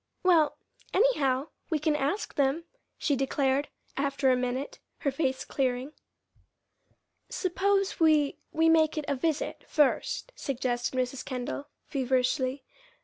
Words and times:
"Well, 0.23 0.57
anyhow, 0.95 1.49
we 1.69 1.77
can 1.77 1.95
ask 1.95 2.33
them," 2.33 2.63
she 2.97 3.15
declared, 3.15 3.67
after 3.95 4.31
a 4.31 4.35
minute, 4.35 4.79
her 5.01 5.11
face 5.11 5.45
clearing. 5.45 5.91
"Suppose 7.29 7.99
we 7.99 8.39
we 8.51 8.67
make 8.67 8.97
it 8.97 9.05
a 9.07 9.15
visit, 9.15 9.63
first," 9.67 10.31
suggested 10.35 10.97
Mrs. 10.97 11.23
Kendall, 11.23 11.67
feverishly. 11.85 12.63